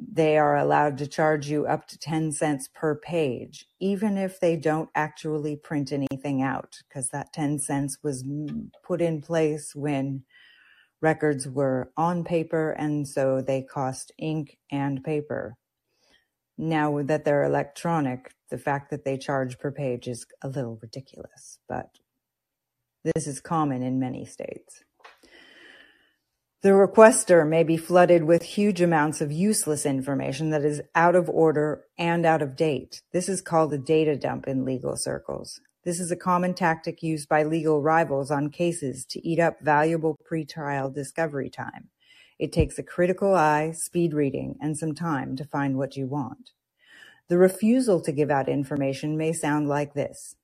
They 0.00 0.38
are 0.38 0.56
allowed 0.56 0.98
to 0.98 1.08
charge 1.08 1.48
you 1.48 1.66
up 1.66 1.88
to 1.88 1.98
10 1.98 2.30
cents 2.32 2.68
per 2.72 2.94
page, 2.94 3.66
even 3.80 4.16
if 4.16 4.38
they 4.38 4.54
don't 4.54 4.90
actually 4.94 5.56
print 5.56 5.92
anything 5.92 6.40
out, 6.40 6.76
because 6.88 7.08
that 7.08 7.32
10 7.32 7.58
cents 7.58 7.98
was 8.02 8.24
put 8.84 9.00
in 9.00 9.20
place 9.20 9.74
when 9.74 10.22
records 11.00 11.48
were 11.48 11.90
on 11.96 12.22
paper, 12.22 12.70
and 12.70 13.08
so 13.08 13.40
they 13.40 13.62
cost 13.62 14.12
ink 14.18 14.58
and 14.70 15.02
paper. 15.02 15.56
Now 16.56 17.02
that 17.02 17.24
they're 17.24 17.44
electronic, 17.44 18.30
the 18.50 18.58
fact 18.58 18.90
that 18.90 19.04
they 19.04 19.18
charge 19.18 19.58
per 19.58 19.72
page 19.72 20.06
is 20.06 20.26
a 20.42 20.48
little 20.48 20.78
ridiculous, 20.80 21.58
but 21.68 21.98
this 23.02 23.26
is 23.26 23.40
common 23.40 23.82
in 23.82 23.98
many 23.98 24.24
states. 24.24 24.84
The 26.60 26.70
requester 26.70 27.48
may 27.48 27.62
be 27.62 27.76
flooded 27.76 28.24
with 28.24 28.42
huge 28.42 28.80
amounts 28.80 29.20
of 29.20 29.30
useless 29.30 29.86
information 29.86 30.50
that 30.50 30.64
is 30.64 30.82
out 30.92 31.14
of 31.14 31.28
order 31.28 31.84
and 31.96 32.26
out 32.26 32.42
of 32.42 32.56
date. 32.56 33.00
This 33.12 33.28
is 33.28 33.40
called 33.40 33.72
a 33.72 33.78
data 33.78 34.16
dump 34.16 34.48
in 34.48 34.64
legal 34.64 34.96
circles. 34.96 35.60
This 35.84 36.00
is 36.00 36.10
a 36.10 36.16
common 36.16 36.54
tactic 36.54 37.00
used 37.00 37.28
by 37.28 37.44
legal 37.44 37.80
rivals 37.80 38.32
on 38.32 38.50
cases 38.50 39.06
to 39.10 39.24
eat 39.24 39.38
up 39.38 39.60
valuable 39.60 40.18
pretrial 40.28 40.92
discovery 40.92 41.48
time. 41.48 41.90
It 42.40 42.52
takes 42.52 42.76
a 42.76 42.82
critical 42.82 43.36
eye, 43.36 43.70
speed 43.70 44.12
reading, 44.12 44.56
and 44.60 44.76
some 44.76 44.96
time 44.96 45.36
to 45.36 45.44
find 45.44 45.76
what 45.76 45.96
you 45.96 46.08
want. 46.08 46.50
The 47.28 47.38
refusal 47.38 48.00
to 48.00 48.10
give 48.10 48.32
out 48.32 48.48
information 48.48 49.16
may 49.16 49.32
sound 49.32 49.68
like 49.68 49.94
this. 49.94 50.34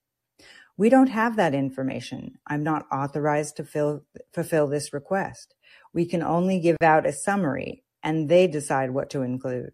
We 0.76 0.88
don't 0.88 1.10
have 1.10 1.36
that 1.36 1.54
information. 1.54 2.38
I'm 2.46 2.64
not 2.64 2.86
authorized 2.90 3.56
to 3.56 3.64
fill, 3.64 4.02
fulfill 4.32 4.66
this 4.66 4.92
request. 4.92 5.54
We 5.92 6.04
can 6.04 6.22
only 6.22 6.58
give 6.58 6.76
out 6.80 7.06
a 7.06 7.12
summary, 7.12 7.84
and 8.02 8.28
they 8.28 8.48
decide 8.48 8.90
what 8.90 9.08
to 9.10 9.22
include. 9.22 9.70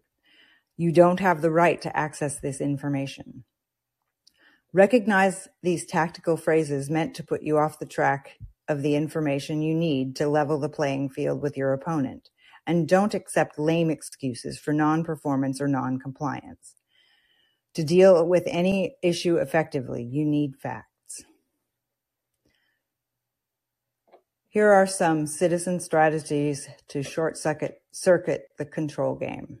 You 0.77 0.91
don't 0.91 1.19
have 1.19 1.41
the 1.41 1.51
right 1.51 1.81
to 1.81 1.97
access 1.97 2.39
this 2.39 2.61
information. 2.61 3.43
Recognize 4.73 5.47
these 5.63 5.85
tactical 5.85 6.37
phrases 6.37 6.89
meant 6.89 7.15
to 7.15 7.23
put 7.23 7.41
you 7.41 7.57
off 7.57 7.79
the 7.79 7.85
track 7.85 8.37
of 8.67 8.83
the 8.83 8.95
information 8.95 9.61
you 9.61 9.73
need 9.73 10.15
to 10.15 10.29
level 10.29 10.59
the 10.59 10.69
playing 10.69 11.09
field 11.09 11.41
with 11.41 11.57
your 11.57 11.73
opponent, 11.73 12.29
and 12.67 12.87
don't 12.87 13.15
accept 13.15 13.57
lame 13.57 13.89
excuses 13.89 14.59
for 14.59 14.71
non-performance 14.71 15.59
or 15.59 15.67
non-compliance. 15.67 16.75
To 17.73 17.83
deal 17.83 18.25
with 18.27 18.43
any 18.45 18.95
issue 19.01 19.37
effectively, 19.37 20.03
you 20.03 20.25
need 20.25 20.55
facts. 20.61 20.90
Here 24.51 24.69
are 24.69 24.85
some 24.85 25.27
citizen 25.27 25.79
strategies 25.79 26.67
to 26.89 27.03
short 27.03 27.37
circuit 27.37 28.49
the 28.57 28.65
control 28.65 29.15
game. 29.15 29.59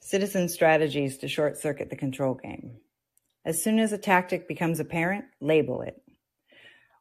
Citizen 0.00 0.48
strategies 0.48 1.18
to 1.18 1.28
short 1.28 1.58
circuit 1.58 1.90
the 1.90 1.96
control 1.96 2.32
game. 2.42 2.78
As 3.44 3.62
soon 3.62 3.78
as 3.80 3.92
a 3.92 3.98
tactic 3.98 4.48
becomes 4.48 4.80
apparent, 4.80 5.26
label 5.42 5.82
it. 5.82 6.00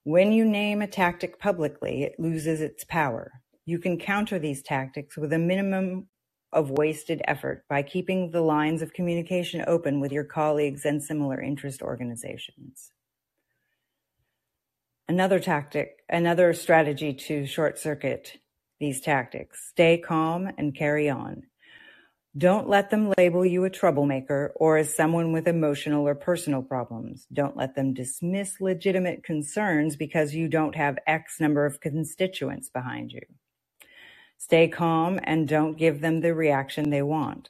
When 0.04 0.34
you 0.34 0.44
name 0.44 0.82
a 0.82 0.88
tactic 0.88 1.40
publicly, 1.40 2.04
it 2.04 2.20
loses 2.20 2.60
its 2.60 2.84
power. 2.84 3.32
You 3.64 3.80
can 3.80 3.98
counter 3.98 4.38
these 4.38 4.62
tactics 4.62 5.16
with 5.16 5.32
a 5.32 5.40
minimum 5.40 6.10
of 6.54 6.70
wasted 6.70 7.22
effort 7.26 7.66
by 7.68 7.82
keeping 7.82 8.32
the 8.32 8.42
lines 8.42 8.82
of 8.82 8.94
communication 8.94 9.64
open 9.68 10.00
with 10.00 10.12
your 10.12 10.24
colleagues 10.24 10.86
and 10.86 11.02
similar 11.02 11.42
interest 11.42 11.82
organizations. 11.82 12.92
Another 15.08 15.40
tactic, 15.40 16.04
another 16.10 16.54
strategy 16.54 17.14
to 17.14 17.46
short 17.46 17.78
circuit 17.78 18.38
these 18.80 19.02
tactics, 19.02 19.70
stay 19.70 19.98
calm 19.98 20.50
and 20.58 20.76
carry 20.76 21.10
on. 21.10 21.44
Don't 22.36 22.68
let 22.68 22.90
them 22.90 23.14
label 23.18 23.46
you 23.46 23.64
a 23.64 23.70
troublemaker 23.70 24.52
or 24.56 24.78
as 24.78 24.96
someone 24.96 25.32
with 25.32 25.48
emotional 25.48 26.08
or 26.08 26.16
personal 26.16 26.64
problems. 26.64 27.28
Don't 27.32 27.56
let 27.56 27.76
them 27.76 27.94
dismiss 27.94 28.60
legitimate 28.60 29.24
concerns 29.24 29.96
because 29.96 30.34
you 30.34 30.48
don't 30.48 30.76
have 30.76 30.98
X 31.06 31.40
number 31.40 31.66
of 31.66 31.80
constituents 31.80 32.70
behind 32.70 33.12
you. 33.12 33.22
Stay 34.44 34.68
calm 34.68 35.22
and 35.24 35.48
don't 35.48 35.78
give 35.78 36.02
them 36.02 36.20
the 36.20 36.34
reaction 36.34 36.90
they 36.90 37.02
want. 37.02 37.48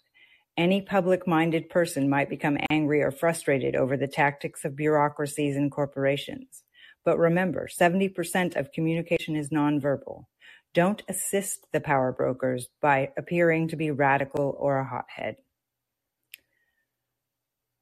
Any 0.55 0.79
public-minded 0.79 1.67
person 1.67 2.07
might 2.07 2.29
become 2.29 2.59
angry 2.69 3.01
or 3.01 3.09
frustrated 3.09 3.75
over 3.75 3.97
the 3.97 4.05
tactics 4.05 4.63
of 4.63 4.75
bureaucracies 4.75 5.55
and 5.55 5.71
corporations. 5.71 6.61
But 7.03 7.17
remember, 7.17 7.67
70% 7.67 8.55
of 8.55 8.71
communication 8.71 9.35
is 9.35 9.49
nonverbal. 9.49 10.25
Don't 10.75 11.01
assist 11.09 11.65
the 11.73 11.81
power 11.81 12.11
brokers 12.11 12.67
by 12.79 13.09
appearing 13.17 13.69
to 13.69 13.75
be 13.75 13.89
radical 13.89 14.55
or 14.59 14.77
a 14.77 14.85
hothead. 14.85 15.37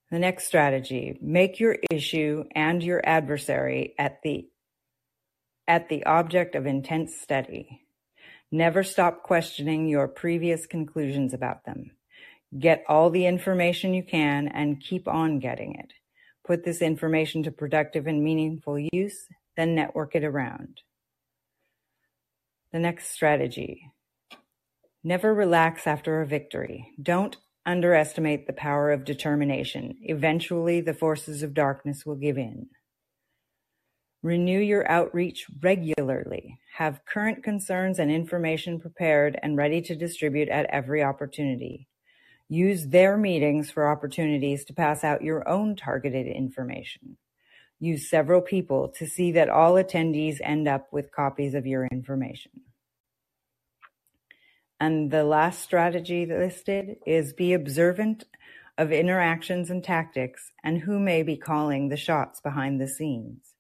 The 0.10 0.19
next 0.19 0.47
strategy, 0.47 1.17
make 1.21 1.60
your 1.60 1.76
issue 1.91 2.45
and 2.56 2.82
your 2.82 3.02
adversary 3.06 3.93
at 4.00 4.21
the 4.24 4.47
at 5.67 5.89
the 5.89 6.06
object 6.06 6.56
of 6.56 6.65
intense 6.65 7.19
study. 7.19 7.82
Never 8.52 8.84
stop 8.84 9.24
questioning 9.24 9.88
your 9.88 10.10
previous 10.10 10.66
conclusions 10.66 11.34
about 11.34 11.66
them. 11.66 11.92
Get 12.60 12.84
all 12.90 13.10
the 13.10 13.26
information 13.26 13.94
you 13.94 14.04
can 14.04 14.50
and 14.50 14.82
keep 14.82 15.08
on 15.08 15.40
getting 15.40 15.76
it. 15.76 15.94
Put 16.46 16.66
this 16.66 16.82
information 16.82 17.44
to 17.44 17.52
productive 17.52 18.08
and 18.08 18.22
meaningful 18.22 18.78
use, 18.92 19.28
then 19.56 19.74
network 19.74 20.16
it 20.16 20.26
around. 20.26 20.82
The 22.74 22.80
next 22.80 23.12
strategy. 23.12 23.90
Never 25.02 25.34
relax 25.34 25.88
after 25.88 26.22
a 26.22 26.28
victory. 26.28 26.90
Don't 27.02 27.38
underestimate 27.66 28.48
the 28.48 28.54
power 28.54 28.92
of 28.92 29.06
determination. 29.06 29.96
Eventually, 30.02 30.82
the 30.82 30.94
forces 30.94 31.42
of 31.42 31.54
darkness 31.54 32.06
will 32.06 32.16
give 32.16 32.38
in. 32.38 32.68
Renew 34.24 34.60
your 34.60 34.88
outreach 34.90 35.48
regularly. 35.62 36.60
Have 36.76 37.06
current 37.06 37.44
concerns 37.44 37.98
and 37.98 38.12
information 38.12 38.80
prepared 38.80 39.40
and 39.42 39.58
ready 39.58 39.82
to 39.82 39.96
distribute 39.96 40.48
at 40.50 40.68
every 40.68 41.02
opportunity. 41.02 41.88
Use 42.48 42.88
their 42.88 43.18
meetings 43.18 43.72
for 43.72 43.90
opportunities 43.90 44.64
to 44.66 44.74
pass 44.74 45.04
out 45.04 45.24
your 45.24 45.48
own 45.50 45.76
targeted 45.76 46.28
information. 46.28 47.18
Use 47.80 48.10
several 48.10 48.42
people 48.42 48.90
to 48.90 49.08
see 49.08 49.32
that 49.32 49.50
all 49.50 49.74
attendees 49.74 50.38
end 50.44 50.68
up 50.68 50.92
with 50.92 51.12
copies 51.12 51.56
of 51.56 51.66
your 51.66 51.88
information. 51.88 52.52
And 54.80 55.10
the 55.10 55.24
last 55.24 55.62
strategy 55.62 56.28
listed 56.28 56.98
is 57.08 57.34
be 57.34 57.54
observant 57.54 58.26
of 58.78 58.92
interactions 58.92 59.72
and 59.72 59.84
tactics 59.84 60.52
and 60.64 60.80
who 60.80 61.00
may 61.00 61.24
be 61.24 61.38
calling 61.38 61.90
the 61.90 61.98
shots 61.98 62.40
behind 62.40 62.80
the 62.80 62.88
scenes. 62.88 63.51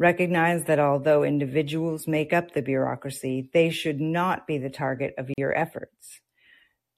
Recognize 0.00 0.64
that 0.64 0.78
although 0.78 1.24
individuals 1.24 2.08
make 2.08 2.32
up 2.32 2.54
the 2.54 2.62
bureaucracy, 2.62 3.50
they 3.52 3.68
should 3.68 4.00
not 4.00 4.46
be 4.46 4.56
the 4.56 4.70
target 4.70 5.12
of 5.18 5.30
your 5.36 5.54
efforts. 5.54 6.20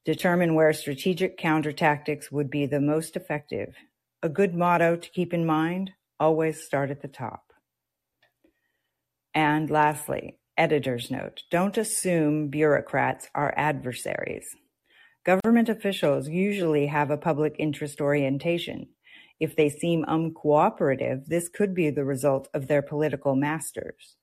Determine 0.05 0.55
where 0.55 0.73
strategic 0.73 1.37
counter-tactics 1.37 2.31
would 2.31 2.49
be 2.49 2.65
the 2.65 2.81
most 2.81 3.17
effective. 3.17 3.75
A 4.23 4.29
good 4.29 4.55
motto 4.55 4.95
to 4.95 5.11
keep 5.11 5.35
in 5.35 5.45
mind, 5.45 5.91
always 6.21 6.65
start 6.65 6.93
at 6.93 7.03
the 7.03 7.09
top. 7.09 7.53
And 9.35 9.69
lastly, 9.69 10.39
editor's 10.57 11.11
note, 11.11 11.43
don't 11.51 11.77
assume 11.77 12.51
bureaucrats 12.51 13.29
are 13.35 13.53
adversaries. 13.57 14.47
Government 15.25 15.69
officials 15.69 16.29
usually 16.29 16.87
have 16.87 17.11
a 17.11 17.17
public 17.17 17.57
interest 17.59 18.01
orientation. 18.01 18.91
If 19.43 19.57
they 19.57 19.71
seem 19.71 20.05
uncooperative, 20.05 21.27
this 21.27 21.49
could 21.49 21.75
be 21.75 21.91
the 21.91 22.05
result 22.05 22.47
of 22.55 22.69
their 22.69 22.81
political 22.81 23.35
masters. 23.35 24.15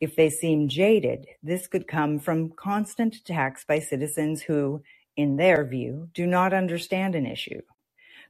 If 0.00 0.16
they 0.16 0.30
seem 0.30 0.66
jaded, 0.66 1.26
this 1.42 1.66
could 1.66 1.86
come 1.86 2.18
from 2.18 2.54
constant 2.56 3.16
attacks 3.16 3.66
by 3.66 3.80
citizens 3.80 4.40
who, 4.40 4.82
in 5.14 5.36
their 5.36 5.66
view, 5.66 6.08
do 6.14 6.26
not 6.26 6.54
understand 6.54 7.14
an 7.14 7.26
issue. 7.26 7.60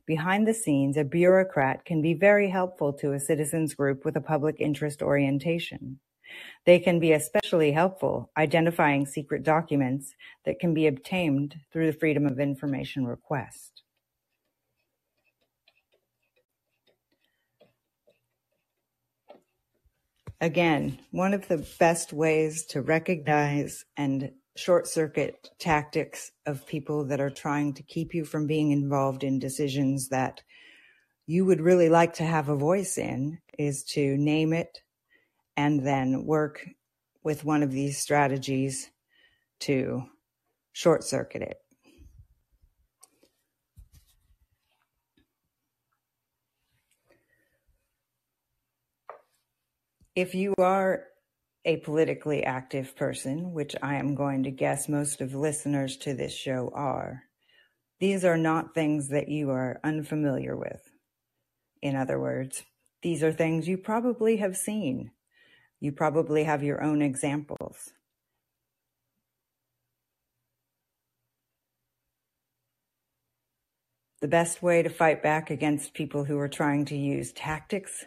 Behind 0.05 0.45
the 0.45 0.53
scenes, 0.53 0.97
a 0.97 1.05
bureaucrat 1.05 1.85
can 1.85 2.03
be 2.03 2.13
very 2.13 2.51
helpful 2.51 2.93
to 2.95 3.13
a 3.13 3.21
citizens 3.21 3.73
group 3.75 4.05
with 4.05 4.17
a 4.17 4.21
public 4.21 4.57
interest 4.59 5.01
orientation. 5.01 6.01
They 6.67 6.81
can 6.81 6.99
be 6.99 7.13
especially 7.13 7.71
helpful 7.71 8.33
identifying 8.37 9.07
secret 9.07 9.45
documents 9.45 10.13
that 10.45 10.59
can 10.59 10.75
be 10.75 10.89
obtained 10.89 11.55
through 11.73 11.87
the 11.87 11.99
Freedom 12.01 12.27
of 12.27 12.41
Information 12.41 13.07
request. 13.07 13.82
Again, 20.43 20.99
one 21.13 21.35
of 21.35 21.47
the 21.47 21.65
best 21.79 22.13
ways 22.13 22.67
to 22.67 22.83
recognize 22.83 23.85
and 23.97 24.33
short 24.57 24.89
circuit 24.89 25.51
tactics 25.61 26.33
of 26.47 26.67
people 26.67 27.05
that 27.05 27.21
are 27.21 27.31
trying 27.31 27.75
to 27.75 27.85
keep 27.85 28.13
you 28.13 28.25
from 28.25 28.49
being 28.49 28.73
involved 28.73 29.23
in 29.23 29.39
decisions 29.39 30.09
that 30.09 30.43
you 31.27 31.45
would 31.45 31.61
really 31.61 31.89
like 31.89 32.15
to 32.15 32.25
have 32.25 32.49
a 32.49 32.57
voice 32.57 32.99
in 32.99 33.39
is 33.57 33.85
to 33.85 34.17
name 34.17 34.53
it 34.53 34.83
and 35.57 35.87
then 35.87 36.27
work 36.27 36.67
with 37.23 37.45
one 37.45 37.63
of 37.63 37.71
these 37.71 37.99
strategies 37.99 38.91
to 39.61 40.03
short 40.73 41.05
circuit 41.05 41.43
it. 41.43 41.62
If 50.15 50.35
you 50.35 50.53
are 50.59 51.05
a 51.65 51.79
politically 51.79 52.45
active 52.45 52.95
person, 52.97 53.55
which 53.55 53.75
I 53.83 53.95
am 53.95 54.15
going 54.15 54.43
to 54.43 54.51
guess 54.51 54.87
most 54.87 55.23
of 55.23 55.35
listeners 55.35 55.97
to 55.99 56.13
this 56.13 56.35
show 56.35 56.71
are, 56.75 57.23
these 57.99 58.23
are 58.23 58.37
not 58.37 58.75
things 58.75 59.09
that 59.09 59.31
you 59.31 59.49
are 59.51 59.81
unfamiliar 59.83 60.55
with. 60.55 60.83
In 61.81 61.97
other 61.97 62.21
words, 62.21 62.63
these 63.01 63.23
are 63.23 63.33
things 63.33 63.67
you 63.67 63.79
probably 63.79 64.37
have 64.37 64.55
seen. 64.55 65.13
You 65.81 65.93
probably 65.93 66.45
have 66.45 66.63
your 66.63 66.83
own 66.83 67.01
examples. 67.01 67.93
The 74.21 74.29
best 74.29 74.63
way 74.63 74.83
to 74.83 74.91
fight 74.91 75.23
back 75.23 75.49
against 75.49 75.95
people 75.95 76.25
who 76.25 76.39
are 76.39 76.49
trying 76.49 76.85
to 76.87 76.97
use 76.97 77.33
tactics 77.33 78.05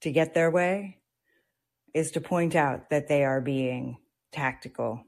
to 0.00 0.10
get 0.10 0.34
their 0.34 0.50
way 0.50 0.98
is 1.94 2.10
to 2.12 2.20
point 2.20 2.54
out 2.54 2.90
that 2.90 3.08
they 3.08 3.24
are 3.24 3.40
being 3.40 3.98
tactical 4.32 5.04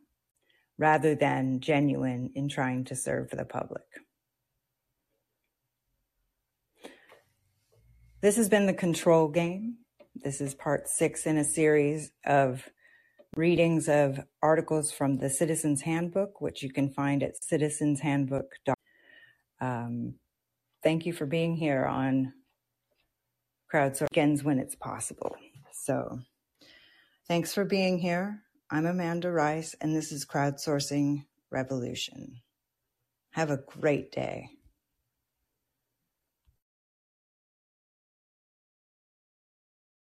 rather 0.78 1.14
than 1.14 1.60
genuine 1.60 2.30
in 2.34 2.48
trying 2.48 2.84
to 2.84 2.96
serve 2.96 3.30
the 3.30 3.44
public. 3.44 3.84
This 8.20 8.36
has 8.36 8.48
been 8.48 8.66
the 8.66 8.74
control 8.74 9.28
game. 9.28 9.78
This 10.14 10.40
is 10.40 10.54
part 10.54 10.88
six 10.88 11.26
in 11.26 11.38
a 11.38 11.44
series 11.44 12.12
of 12.24 12.68
readings 13.36 13.88
of 13.88 14.20
articles 14.42 14.92
from 14.92 15.18
the 15.18 15.30
Citizens 15.30 15.82
Handbook, 15.82 16.40
which 16.40 16.62
you 16.62 16.70
can 16.70 16.90
find 16.90 17.22
at 17.22 17.34
citizenshandbook.com. 17.40 18.74
Um, 19.60 20.14
thank 20.82 21.06
you 21.06 21.12
for 21.12 21.26
being 21.26 21.56
here 21.56 21.84
on 21.84 22.32
Crowdsourcing 23.72 24.42
when 24.44 24.58
it's 24.58 24.74
possible. 24.74 25.34
So, 25.72 26.20
thanks 27.26 27.54
for 27.54 27.64
being 27.64 27.98
here. 27.98 28.42
I'm 28.70 28.84
Amanda 28.84 29.30
Rice, 29.32 29.74
and 29.80 29.96
this 29.96 30.12
is 30.12 30.26
Crowdsourcing 30.26 31.24
Revolution. 31.50 32.42
Have 33.30 33.50
a 33.50 33.62
great 33.66 34.12
day. 34.12 34.50